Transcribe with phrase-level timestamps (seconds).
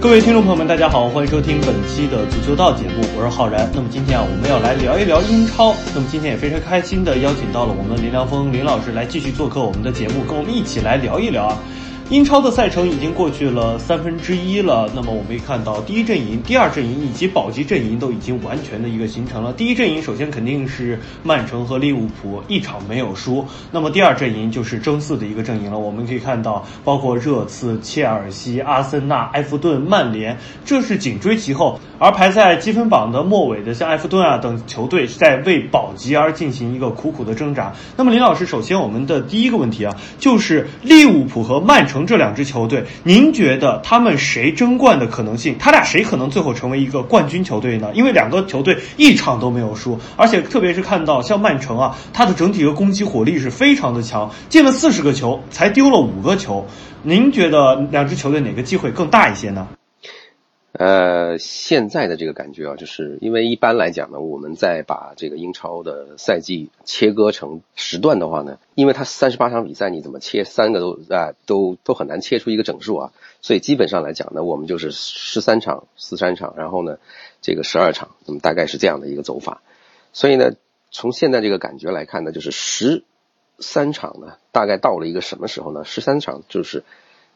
[0.00, 3.70] 各位听众朋友们，大家好，欢迎收听本期的足球道节目，我是浩然。
[3.74, 5.74] 那么今天啊，我们要来聊一聊英超。
[5.94, 11.58] 那么今天也非常开心的邀请到了我们林良锋林老师来继续做客我们的节目，跟我们一起来聊一聊啊。
[12.10, 19.52] 英超的赛程已经过去了三分之一了，那么我们可以看到第一阵营、第二阵营以及保级阵营都已经完全的一个形成了。
[19.52, 25.78] 第一阵营首先肯定是曼城和利物浦一场没有输，那么第二阵营就是争四的一个阵营了。
[25.78, 31.78] 我们可以看到，包括热刺、切尔西、阿森纳、埃弗顿、曼联，这是紧追其后。
[32.00, 37.74] 而排在积分榜的末尾的，像埃弗顿啊等球队是，在为保级而进行一个苦苦的挣扎。
[37.96, 45.56] 那么林老师，首先我们的第一个问题啊，就是利物浦和曼城这两支球队，您觉得他们谁争冠的可能性？
[45.58, 47.90] 他俩谁可能最后成为一个冠军球队呢？
[47.94, 56.66] 因为两个球队一场都没有输，而且特别是看到像曼城啊，它的整体的攻击火力是非常的强，进了四十个球，才丢了五个球。
[57.02, 59.66] 您觉得两支球队哪个机会更大一些呢？
[60.72, 73.12] 呃，现在的这个感觉啊，就是因为一般来讲呢，我们在把这个英超的赛季切割成时段的话呢，因为它三十八场比赛，你怎么切三个都啊都都很难切出一个整数啊，
[73.42, 76.98] 所以基本上来讲呢，我们就是十三场四三场，然后呢
[77.42, 79.62] 这个十二场，那么大概是这样的一个走法。
[80.12, 80.52] 所以呢，
[80.92, 83.02] 从现在这个感觉来看呢，就是十
[83.58, 85.84] 三场呢，大概到了一个什么时候呢？
[85.84, 86.84] 十三场就是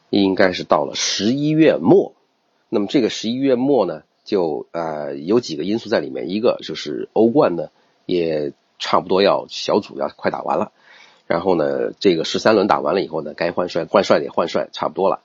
[0.09, 2.13] 应该是到了十一月末。
[2.75, 7.69] 那么这个十一月末呢，就呃有几个因素在里面，一个就是欧冠呢
[8.05, 10.73] 也差不多要小组要快打完了，
[11.25, 15.21] 然后呢这个十三轮打完了以后呢，该换帅换帅的也换帅差不多了，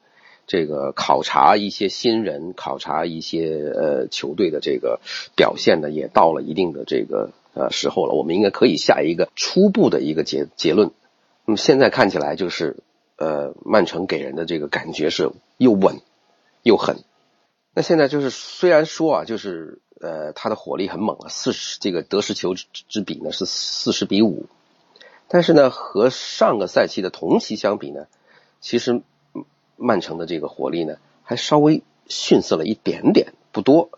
[0.46, 5.00] 这个考察一些新人，考察一些呃球队的这个
[5.34, 10.92] 表现呢，也到了一定的这个呃时候了，我们应该可以下一个初步的一个结结论。
[11.46, 12.76] 那么现在看起来就是
[13.16, 16.00] 呃曼城给人的这个感觉是又稳
[16.62, 16.98] 又狠。
[17.72, 24.47] 那现在就是，虽然说啊，就是呃，他的火力很猛啊，四十这个得失球之之比呢是四十比五，
[25.28, 28.09] 但是呢，和上个赛季的同期相比呢，
[28.60, 29.03] 其实
[29.76, 33.91] 曼城的这个火力呢还稍微逊色了一点点，不多。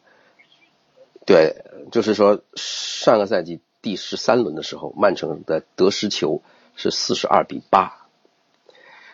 [1.25, 6.43] 对，就是说上个赛季第十三轮的时候，曼城的得失球
[6.77, 8.07] 是四十二比八，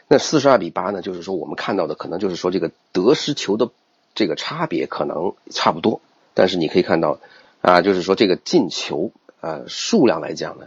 [0.08, 3.70] 那四十二比八呢，就是说我们看到的可能就是说这个得失球的。
[4.18, 6.00] 这个差别可能差不多，
[6.34, 7.20] 但是你可以看到，
[7.60, 10.66] 啊，就是说这个进球呃数量来讲呢，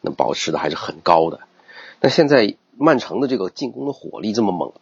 [0.00, 1.40] 那保持的还是很高的。
[2.00, 4.72] 那现在曼城的这个进攻的火力这么猛，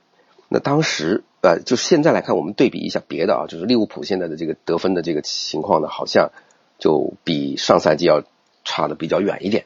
[0.50, 6.31] 那当时呃，就现在来看，我们对比一下别的啊，就是利物浦现在的这个得分的这个情况呢，好像
[6.78, 8.22] 就比上赛季要
[8.66, 9.64] 差的比较远一点。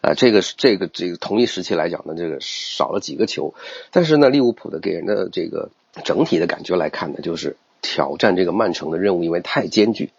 [0.00, 3.54] 啊，这个是这个这个同一时期来讲呢，这个少了几个球，
[3.92, 5.70] 但是呢，利物浦的给人的这个
[6.04, 7.56] 整体的感觉来看呢，就是。
[7.88, 10.10] 挑战这个曼城的任务，因为太艰巨，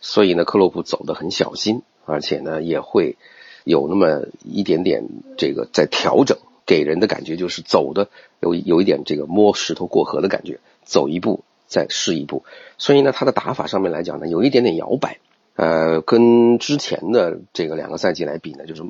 [0.00, 3.16] 所以呢，克洛普走得很小心，而且呢，也会
[3.62, 5.04] 有那么一点点
[5.38, 8.08] 这个在调整，给人的感觉就是走的
[8.40, 12.42] 有有一点这个摸石头过河的感觉，走一步再试一步。
[12.76, 15.20] 所以呢，他的打法上面来讲呢，有一点点摇摆，
[15.54, 18.82] 呃，跟之前的这个两个赛季来比呢，就是。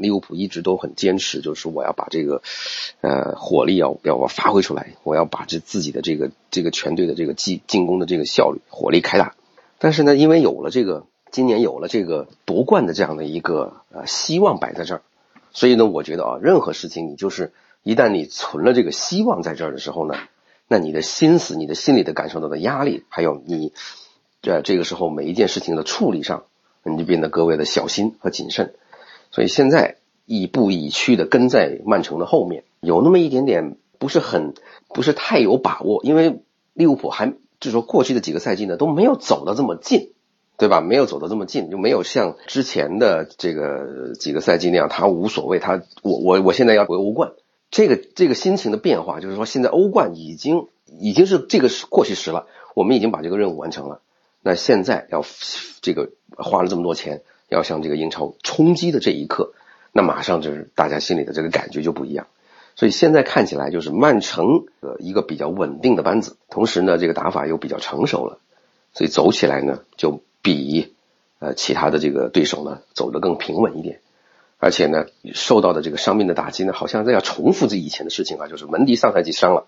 [0.00, 2.42] 利物浦一直都很坚持，就是我要把这个，
[3.00, 9.34] 呃，火力要要我发挥出来，我要把这自己的这个这个全队的这个进进攻的这个效率火力开大。
[9.78, 15.02] 但是呢，因为有了这个今年有了这个夺冠的这样的一个呃希望摆在这儿，
[15.52, 20.14] 所以呢，我觉得啊，任何事情你就是一旦你存了这个希望在这儿的时候呢，
[20.68, 23.72] 那你的心思、你的心里的感受到的压力，还有你
[24.42, 26.44] 在这个时候每一件事情的处理上，
[26.82, 28.74] 你就变得格外的小心和谨慎。
[29.30, 29.96] 所以现在
[30.26, 34.54] 亦步亦趋的跟在曼城的后面，有那么一点点不是很
[34.88, 36.40] 不是太有把握，因为
[36.72, 40.12] 利物浦还就是说过去的几个赛季呢都没有走到这么近，
[40.56, 40.80] 对吧？
[40.80, 47.32] 没有走到这么近，就没有像之前的这个几个赛季那样，他无所谓，他我我我现在要回欧冠，
[47.70, 54.00] 这个这个心情的变化，就是说现在欧冠已经已经是这个是过去时了，我们已经把这个任务完成了，
[54.42, 55.24] 那现在要
[55.82, 57.22] 这个花了这么多钱。
[57.50, 59.52] 要向这个英超冲击的这一刻，
[59.92, 62.28] 那马上就是大家心里的这个感觉就不一样。
[62.76, 68.38] 所以现在看起来就是曼城呃一个比较稳定的班子，同时呢这个打法又比较成熟了，
[68.94, 70.94] 所以走起来呢就比
[71.40, 74.00] 呃其他的这个对手呢走得更平稳一点。
[74.56, 79.66] 而且呢受到的这个伤病的打击呢，好像在要重复这以前的事情啊，就是门迪上赛季伤了。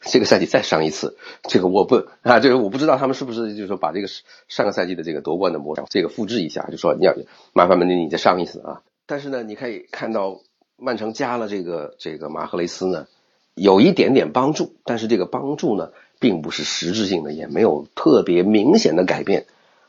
[0.00, 4.08] 这个赛季再伤一次，这个我不啊，这个我不知道他们是不是就是说把这个
[4.48, 7.14] 上个赛季的这个夺冠的模式这个复制一下，就说你要
[7.52, 8.80] 麻烦门迪你再伤一次啊。
[9.06, 10.40] 但是呢，你可以看到
[10.78, 13.08] 曼城加了这个这个马赫雷斯呢，
[13.54, 19.44] 有一点点帮助，但是这个帮助呢，并不是实质性的，也没有特别明显的改变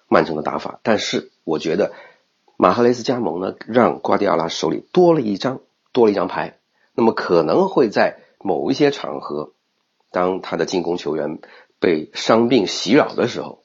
[0.10, 0.82] 曼城的打法。
[0.84, 1.94] 但是我觉得
[2.58, 5.62] 马赫雷斯加盟呢，让瓜迪奥拉手里多了一张
[5.94, 6.58] 多了一张牌，
[6.94, 9.54] 那么可能会在某一些场合。
[10.12, 11.40] 当他的进攻球员
[11.80, 13.64] 被伤病袭扰的时候，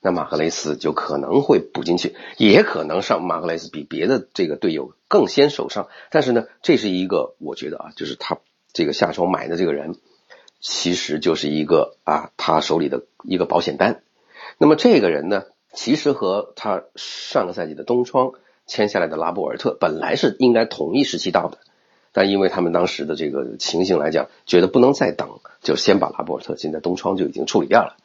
[0.00, 5.88] 那马赫雷斯就可能会补进去，也可能上马赫雷斯比别的这个队友更先受伤。
[6.10, 8.38] 但是呢，这是一个我觉得啊，就是他
[8.72, 9.96] 这个下手买的这个人，
[10.60, 14.02] 其实就是一个啊，他手里的一个保险单。
[14.56, 18.32] 那么这个人呢，其实和他上个赛季的东窗
[18.66, 21.58] 签下来的拉波尔特本来是应该同一时期到的。
[22.12, 27.96] 但因为他们当时的这个情形来讲，觉得不能再等，就先把拉波尔特现在东窗就已经处理掉了。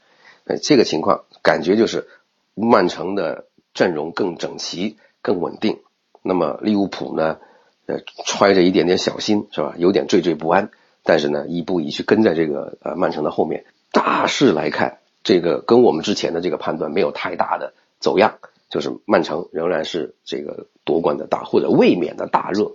[0.45, 2.07] 哎，这个情况感觉就是
[2.53, 5.79] 曼城的阵容更整齐、更稳定。
[6.21, 7.37] 那么利物浦呢，
[7.85, 9.75] 呃，揣着一点点小心是吧？
[9.77, 10.69] 有点惴惴不安，
[11.03, 13.65] 但是呢，一步一趋跟在这个呃曼城的后面。
[13.91, 18.39] 大势来看，这个跟我们之前的这个判断没有太大的走样，
[18.69, 22.71] 就是曼城仍然是这个夺冠的大或者卫冕的大热。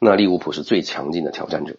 [0.00, 1.74] 那利物浦是最强劲的挑战者。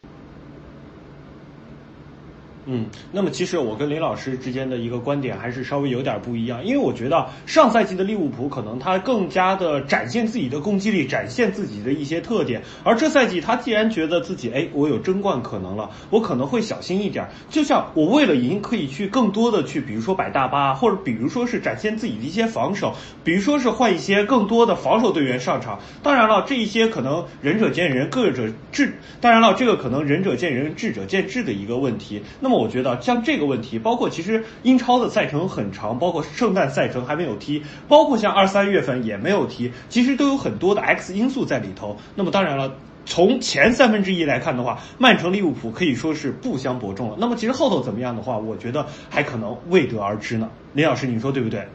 [2.72, 22.94] 嗯，那么其实我跟林老师之间的一个观点还是稍微有点不一样，因为我觉得上赛季的利物浦可能他更加的展现自己的攻击力，展现自己的一些特点，而这赛季他既然觉得自己哎我有争冠可能了，我可能会小心一点，就像我为了赢可以去更多的去，比如说摆大巴，或者比如说是展现自己的一些防守，
[23.24, 25.80] 比如说是换一些更多的防守队员上场。
[26.04, 28.94] 当然了，这一些可能仁者见仁，各者智。
[29.20, 32.22] 当然了，这个可能仁者见仁，智者见智的一个问题。
[32.40, 32.59] 那么。
[32.60, 41.98] 我觉得像这个问题，包括其实英超的赛程很长，包括圣诞赛程还没有踢，包括像二三月份也没有踢，其实都有很多的 X 因素在里头。
[42.16, 42.76] 那么当然了，
[43.06, 47.18] 从前三分之一来看的话，曼城、利物浦可以说是不相伯仲了。
[47.20, 50.52] 那么其实后头怎么样的话，我觉得还可能未得而知呢。
[50.74, 51.68] 林老师，你说对不对？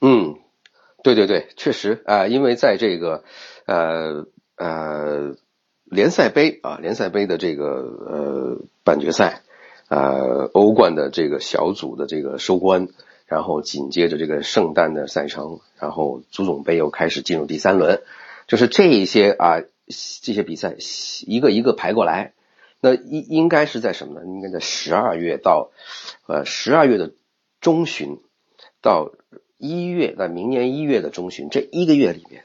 [0.00, 0.34] 嗯，
[1.02, 3.24] 对对对，确实啊，因为在这个
[3.66, 4.26] 呃
[4.56, 5.36] 呃
[5.84, 9.42] 联赛杯啊联赛杯的这个呃半决赛。
[9.88, 12.88] 呃，欧冠的这个小组的这个收官，
[13.26, 18.02] 然后紧接着这个圣诞的赛程，然后足总杯又开始进入第三轮，
[18.48, 19.60] 就是这一些啊，
[20.22, 20.76] 这些比赛
[21.26, 22.32] 一个一个排过来，
[22.80, 24.26] 那应应该是在什么呢？
[24.26, 25.70] 应该在十二月到
[26.26, 27.12] 呃十二月的
[27.60, 28.20] 中旬
[28.80, 29.12] 到
[29.58, 32.44] 一月，在明年一月的中旬这一个月里面，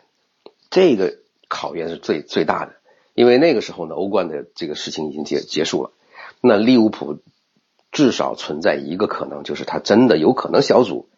[0.69, 2.75] 这个考验是最最大的，
[3.13, 5.91] 因为那个时候呢，欧冠的这个事情已经结结束了。
[6.41, 7.19] 那利物浦
[7.91, 11.09] 至少存在一个可能，就是他真的有可能小组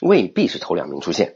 [0.00, 1.34] 未必是头两名出现。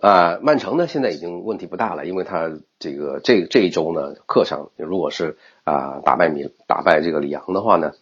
[0.00, 7.94] 啊，曼城呢现在已经问题不大了，因为他这个这这一周呢客场如果是啊打败米打败这个里昂的话呢，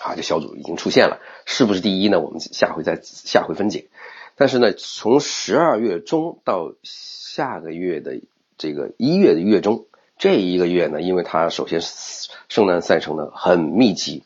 [0.00, 2.20] 啊这小组已经出现了，是不是第一呢？
[2.20, 3.88] 我们下回再下回分解。
[4.36, 8.20] 但是呢，从十二月中到下个月的
[8.56, 9.84] 这个一月的月中。
[10.22, 14.22] 这一个月呢，因为它首先圣诞赛程呢很密集，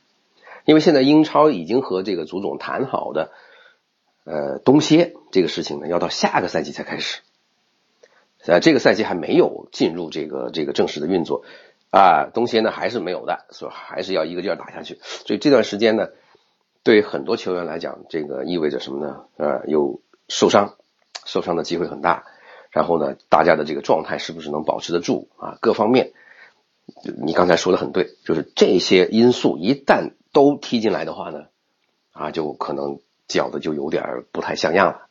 [0.67, 3.31] 因为现在英超已经和这个足总谈好的，
[4.25, 7.23] 呃冬歇这个事情呢，要到下个赛季才开始，
[8.45, 11.45] 呃这个赛季还没有进入这个这个正式的运作，
[11.89, 16.09] 啊冬歇呢还是没有的，所以还是要一个劲儿打下去，所以这段时间呢，
[16.83, 19.25] 对很多球员来讲，这个意味着什么呢？
[19.39, 20.75] 呃有受伤，
[21.25, 22.27] 受伤的机会很大。
[22.77, 25.57] 然后呢，大家的这个状态是不是能保持得住啊？
[25.63, 26.13] 各方面，
[27.25, 31.45] 你刚才说的很对，就是这些因素一旦都踢进来的话呢，
[32.13, 35.07] 啊，就可能搅的就有点不太像样了。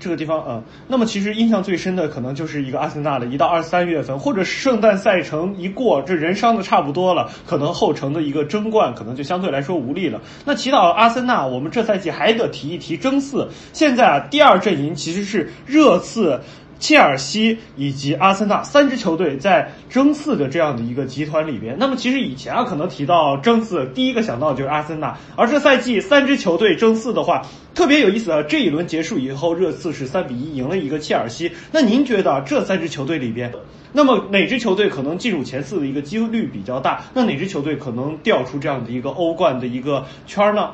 [0.00, 10.22] 这个地方，嗯，那么其实印象最深的可能就是一个阿森纳的，一到二三月份，或者圣诞赛程一过，这人伤的差不多了，可能后程的一个争冠可能就相对来说无力了。
[10.46, 13.50] 那提到阿森纳，我们这赛季还得提一提争四。
[13.74, 16.40] 现在啊，第二阵营其实是热刺。
[16.78, 21.76] 切尔西以及阿森纳三支球队在争四的这样的一个集团里边。
[21.78, 25.18] 那么其实以前啊，可能提到争四，第一个想到就是阿森纳。
[25.36, 27.42] 而这赛季三支球队争四的话，
[27.74, 28.42] 特别有意思啊。
[28.42, 31.52] 这一轮结束以后，热刺是三比一赢了一个切尔西。
[31.72, 33.52] 那您觉得这三支球队里边，
[33.92, 37.04] 那么哪支球队可能进入前四的一个几率比较大？
[37.14, 40.70] 那哪支球队可能掉出这样的一个欧冠的一个圈呢？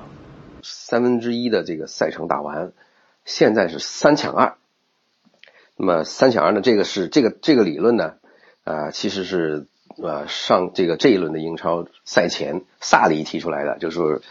[0.62, 2.73] 三分之一的这个赛程打完，
[3.25, 4.54] 现在是三抢二。
[5.76, 6.61] 那么三强二呢？
[6.61, 8.14] 这个是这个这个理论呢，
[8.62, 9.66] 啊，其实是
[10.00, 14.23] 呃上这个这一轮的英超赛前萨里提出来的，就是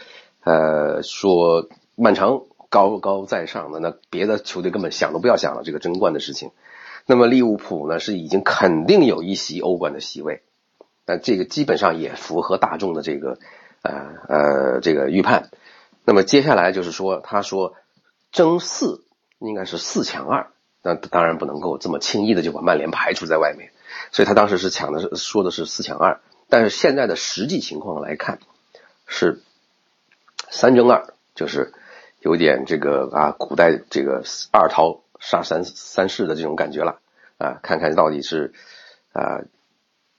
[0.42, 6.50] 呃说曼城高高在上的，那别的球队根本想都不要想了这个争冠的事情。
[7.06, 10.42] 那么利物浦呢是已经肯定有一席欧冠的席位，
[11.04, 13.38] 但这个基本上也符合大众的这个
[13.82, 15.50] 呃呃这个预判。
[16.06, 17.74] 那么接下来就是说，他说
[18.32, 19.04] 争四
[19.38, 20.46] 应该是四强二。
[20.86, 23.70] 那当然不能够这么轻易的就把曼联排除在外面，
[24.12, 28.38] 所以他当时是抢的是说的是四强二，但是现在的实际情况来看
[29.06, 29.40] 是
[30.50, 31.72] 三争二，就是
[32.20, 37.00] 有点这个啊古代这个二桃杀三三世的这种感觉了
[37.38, 38.52] 啊，看看到底是
[39.14, 39.40] 啊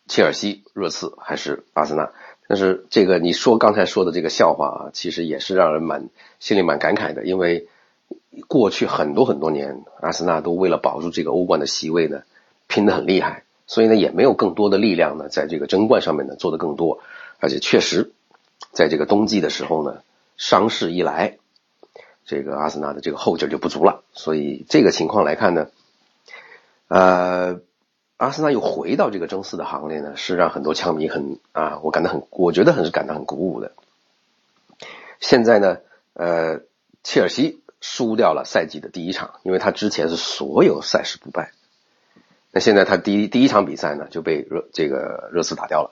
[0.08, 2.12] 切尔西、热刺还是阿森纳？
[2.48, 7.68] 但是这个你说刚才说的这个笑话啊，其实也是让人蛮心里蛮感慨的，因为。
[8.48, 12.24] 过去很多很多年，阿森纳都为了保住这个欧冠的席位呢，
[12.68, 17.00] 拼得很厉害，所以呢也没有更多的力量呢，在这个争冠上面呢做得更多，
[17.40, 18.12] 而且确实，
[18.72, 20.02] 在这个冬季的时候呢，
[20.38, 21.38] 伤势一来，
[22.26, 25.68] 这个阿森纳的这个后劲就不足了，所以这个情况来看呢，
[26.88, 27.60] 呃，
[28.18, 33.72] 阿森纳又回到这个争四的行列呢，是让很多枪迷很啊，我感到很，我觉得很是感到很鼓舞的。
[35.20, 35.78] 现在呢，
[36.14, 36.62] 呃，
[37.04, 37.62] 切尔西。
[37.88, 41.52] 输掉了赛季的第一场，因为他之前是所有赛事不败。
[42.52, 45.92] 那现在他第一第一场比赛呢就被热这个热刺打掉了。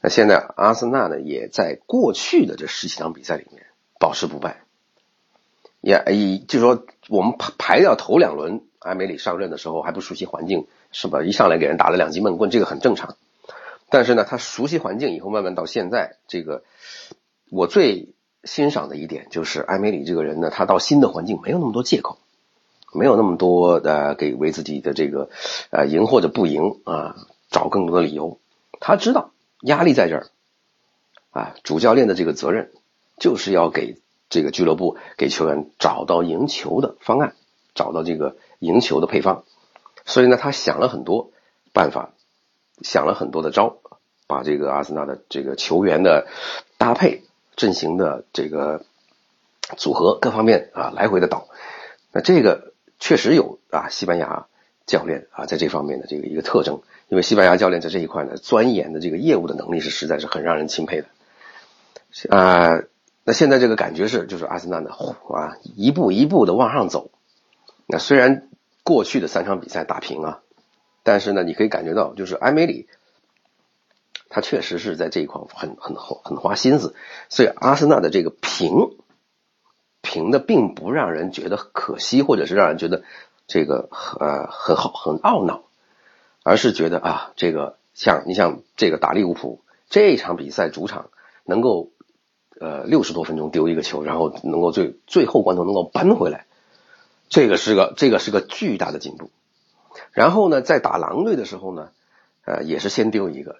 [0.00, 3.66] 那现在阿森纳呢也在过去的这十几场比赛里面
[4.00, 4.62] 保持不败。
[5.82, 11.22] 也以就是说我们排排掉头两轮，埃梅里上任的时候还不熟悉环境，是吧？
[11.22, 13.16] 一上来给人打了两记闷棍，这个很正常。
[13.90, 16.64] 但是呢，他熟悉环境以后，慢慢到现在，这个
[17.50, 18.14] 我最。
[18.48, 22.16] 欣赏的一点就是艾梅里这个人呢，他到新的环境没有那么多借口，
[22.94, 25.28] 没有那么多的给为自己的这个
[25.70, 27.14] 呃赢或者不赢啊
[27.50, 28.38] 找更多的理由。
[28.80, 30.26] 他知道压力在这儿
[31.30, 32.72] 啊，主教练的这个责任
[33.18, 34.00] 就是要给
[34.30, 37.34] 这个俱乐部给球员找到赢球的方案，
[37.74, 39.44] 找到这个赢球的配方。
[40.06, 41.32] 所以呢，他想了很多
[41.74, 42.14] 办法，
[42.80, 43.76] 想了很多的招，
[44.26, 46.26] 把这个阿森纳的这个球员的
[46.78, 47.24] 搭配。
[47.58, 48.84] 阵型的这个
[49.76, 51.48] 组合各方面啊来回的倒，
[52.12, 54.46] 那这个确实有啊西班牙
[54.86, 61.08] 教练啊在这方面的这个一个特征，因为西班牙教练在这一块呢钻研的这个业务的能力是实在是很让人钦佩的
[62.30, 62.80] 啊。
[63.24, 67.10] 那现在这个感觉是就是阿森纳的啊一步一步的往上走，
[67.86, 68.48] 那虽然
[68.84, 70.40] 过去的三场比赛打平啊，
[71.02, 72.88] 但是呢你可以感觉到就是埃梅里。
[74.28, 76.94] 他确实是在这一块很很很花心思，
[77.28, 78.96] 所以阿森纳的这个平
[80.02, 83.02] 平的并不让人觉得可惜，或者是让人觉得
[83.46, 83.88] 这个
[84.20, 85.64] 呃很好很懊恼，
[86.44, 91.10] 而是觉得啊，这个像你像这个打利物浦这场比赛主场
[91.44, 91.90] 能够
[92.60, 96.46] 呃六十多分钟丢一个球，然后能够最最后关头能够扳回来，
[97.28, 99.30] 这个是个这个是个巨大的进步。
[100.12, 101.90] 然后呢，在打狼队的时候呢，
[102.44, 103.56] 呃也是先丢一个。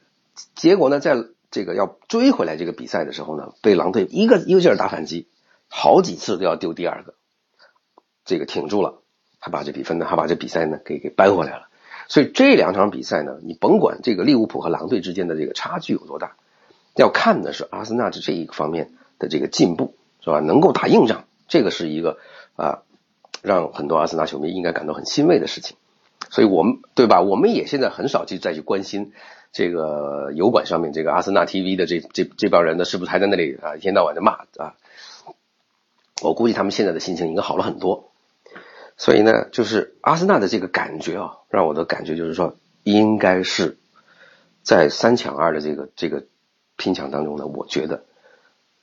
[0.54, 1.16] 结果呢，在
[1.50, 5.28] 这个要追回来这个比赛的时候呢，被狼队一个一个劲儿打反击，
[5.68, 7.14] 好几次都要丢第二个，
[8.24, 9.00] 这个挺住了，
[9.38, 11.68] 还把这比分呢，还把这比赛呢给给扳回来了。
[12.08, 16.36] 所以这两场比赛呢，你甭管这个利物浦和狼队之间的这个差距有多大，
[16.94, 20.40] 要看的是阿森纳这这一方面的这个进步，是吧？
[20.40, 22.18] 能够打硬仗，这个是一个
[22.56, 22.82] 啊，
[23.42, 25.76] 让很多阿森纳球迷应该感到很欣慰的事情。
[26.30, 27.22] 所以我们对吧？
[27.22, 29.12] 我们也现在很少去再去关心。
[29.52, 33.76] 这个油管上面，这个阿森纳 TV 的这这这帮人呢，是不是还在那里啊？
[33.76, 34.76] 一天到晚的骂啊？
[36.22, 38.10] 我估计他们现在的心情应该好了很多。
[38.96, 43.78] 所以呢，就是阿森纳的这个感觉啊，让我的感觉就是说，应该是
[44.62, 46.24] 在三抢二的这个这个
[46.76, 48.04] 拼抢当中呢，我觉得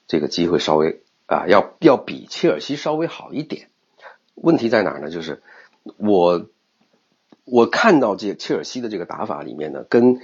[0.08, 3.68] 这个机会稍微啊，要要比切尔西稍微好一点。
[4.36, 5.10] 问题在哪儿呢？
[5.10, 5.44] 就是
[5.98, 6.48] 我
[7.44, 10.22] 我看到这切尔西的这个打法里面呢，跟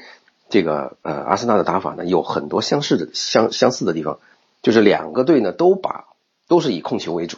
[0.52, 4.20] 这个呃，阿森纳的打法呢有很多相似的相相似的地方，
[4.62, 6.10] 就是两个队呢都把
[6.50, 7.38] 都是以控球为主，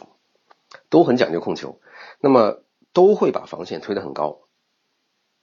[0.90, 1.78] 都很讲究控球，
[2.20, 2.58] 那么
[2.92, 4.40] 都会把防线推得很高，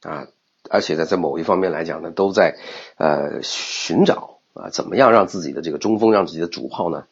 [0.01, 0.28] 啊，
[0.70, 2.58] 而且在在某一方面来讲呢，都在
[2.98, 7.06] 呃寻找啊怎么样让自己的这个中锋，让自己的主炮呢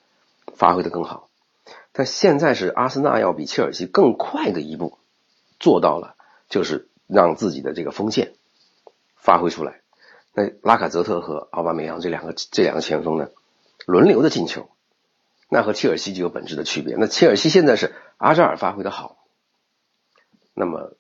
[0.54, 1.30] 发挥的更好。
[1.94, 4.98] 但现在是阿森纳要比切尔西更快的一步
[5.58, 6.16] 做到了，
[6.50, 8.34] 就是让自己的这个锋线
[9.16, 9.80] 发挥出来。
[10.34, 13.30] 那拉卡泽特和奥巴梅扬这两个这两个前锋呢，
[13.86, 14.70] 轮流的进球，
[15.50, 16.96] 那和切尔西就有本质的区别。
[16.98, 19.18] 那切尔西现在是阿扎尔发挥的好，
[20.54, 20.96] 那么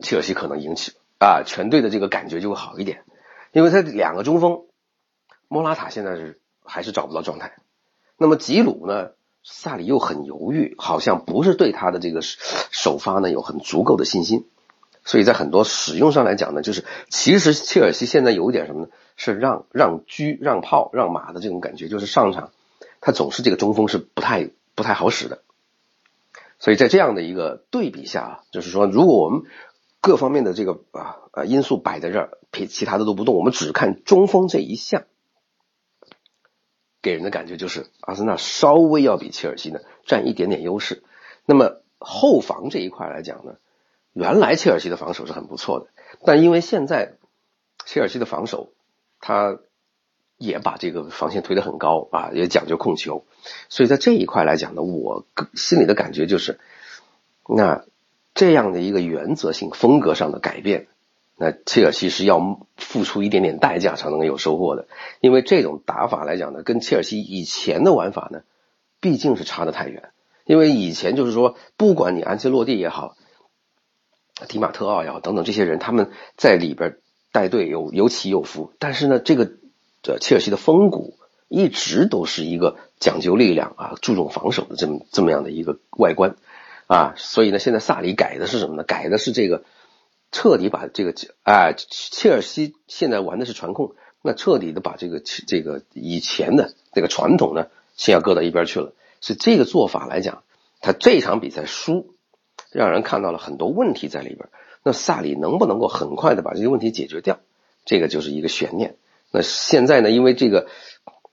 [0.00, 3.04] 切尔西可能引起啊全队的这个感觉就会好一点，
[3.52, 4.66] 因为他两个中锋
[5.48, 7.56] 莫拉塔现在是还是找不到状态，
[8.16, 9.10] 那么吉鲁呢？
[9.48, 14.50] 萨里又很犹豫，好像不是对他的这个首发呢有很足够的信心，
[15.06, 18.88] 所以在很多使用上来讲呢，就是其实切尔西现在有一点什么呢？
[19.16, 22.50] 是让让车让炮让马的这种感觉，就是上场
[23.00, 25.40] 他总是这个中锋是不太不太好使的，
[26.58, 29.44] 所以在这样的一个对比下啊，就是说如果我们
[30.02, 35.04] 各方面的这个啊啊因素摆在这儿，其其他的都不动，我们只看中锋这一项。
[37.00, 41.04] 给人的感觉就是阿森纳稍微要比切尔西呢占一点点优势。
[41.44, 43.58] 那么后防这一块来讲呢，
[44.16, 45.88] 原来切尔西的防守是很不错的，
[46.24, 47.16] 但因为现在
[47.84, 48.72] 切尔西的防守，
[49.20, 49.58] 他
[50.38, 53.26] 也把这个防线推得很高啊，也讲究控球，
[53.68, 56.58] 所以在这一块来讲呢，我心里的感觉就是，
[57.46, 57.84] 那
[58.34, 60.88] 这样的一个原则性风格上的改变。
[61.38, 64.88] 那切尔西是要付出一点点代价才能够有收获的，
[65.20, 68.40] 因为这种打法来讲呢，跟切尔西以前的玩法呢，
[68.98, 70.10] 毕竟是差得太远。
[70.46, 73.16] 因为以前就是说，不管你安切洛蒂也好，
[74.48, 76.98] 迪马特奥也好等等这些人，他们在里边
[77.32, 79.50] 带队有有起有伏，但是呢，这个
[80.02, 86.36] 这切尔西的风骨一直都是一个讲究力量啊，注重防守的这么这么样的一个外观
[86.86, 88.82] 啊，所以呢，现在萨里改的是什么呢？
[88.84, 89.64] 改的是这个。
[90.32, 91.14] 彻底把这个
[91.44, 98.92] 啊，切尔西现在玩的是传控，那彻底的把这个这个以前的这个传统呢，先要搁到一边去了。
[99.20, 100.42] 所以这个做法来讲，
[100.80, 102.15] 他这场比赛输，
[102.76, 104.48] 让人看到了很多问题在里边。
[104.82, 107.40] 那萨里能不能够很快的把这些问题解决掉，
[107.84, 108.96] 这个就是一个悬念。
[109.32, 110.68] 那现在呢，因为这个，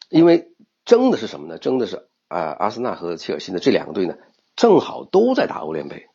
[0.09, 0.51] 因为
[0.85, 1.57] 争的是什么呢？
[1.57, 4.15] 争的是啊，阿森纳和切尔西的这两个队呢，
[4.55, 6.07] 正好都在打欧联杯。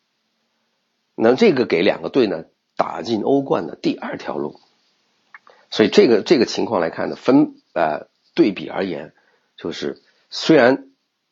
[1.15, 2.45] 那这个给两个队呢？
[2.77, 4.61] 打进欧冠的第二条路，
[5.69, 9.13] 所以这个这个情况来看呢，分呃对比而言，
[9.57, 10.01] 就是
[10.31, 10.87] 虽然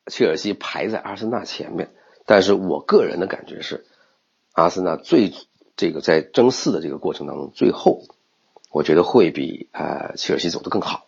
[0.09, 1.91] 切尔西排在阿森纳前面，
[2.25, 3.87] 但是我个人的感觉是，
[4.57, 5.35] 阿森纳最
[5.77, 8.05] 这个在争四的这个过程当中，最后
[8.71, 11.07] 我觉得会比呃切尔西走得更好。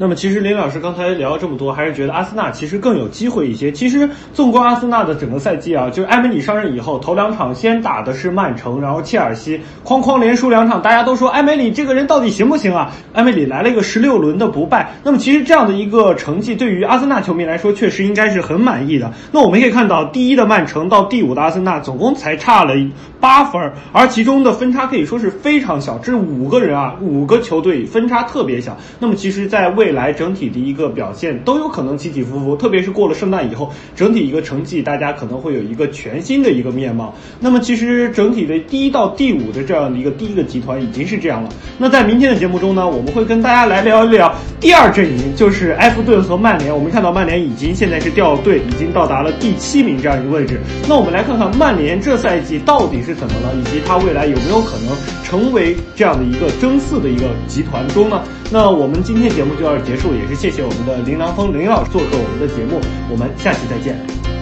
[0.00, 3.72] 那么其实林老师刚才聊了这么多，还是觉得阿森纳其实更有机会一些。
[3.72, 12.92] 其实纵观阿森纳的整个赛季啊，就是埃梅里上任以后，头两场先打的是曼城，然后切尔西，哐哐连输两场，大家都说埃梅里这个人到底行不行啊？
[13.14, 14.88] 埃梅里来了一个十六轮的不败。
[15.02, 19.12] 那么其实这样的一个成绩，对于阿森纳球迷来说，确实应该是很满意的。
[19.32, 22.72] 那我们可以看到，第一的曼城到第五的阿森纳，总共才差了
[23.18, 28.76] 八分，而其中的分差可以说是非常小，这五个人啊，五个球队分差特别小。
[29.00, 37.12] 那么其实，在在未来整体的一个表现都有可能起起伏伏，特别是过了圣诞以后，整体一个成绩大家可能会有一个全新的一个面貌。
[37.40, 41.48] 那么其实整体的第一到第五的这样的一个第一个集团已经是这样了。
[41.76, 46.72] 那在明天的节目中呢，我们会跟大家来聊一聊第二阵营，就是埃弗顿和曼联。
[46.72, 50.60] 我们看到曼联已经现在是掉队，已经到达了第七名这样一个位置。
[50.88, 58.22] 那我们来看看曼联这赛季到底是怎么了，以及他未来有没有可能成为这样的一个争四的一个集团中呢？
[58.50, 62.80] 那我们今天节目就要结束，也是谢谢我们的林良峰林老师做客我们的节目，
[63.10, 64.37] 我们下期再见。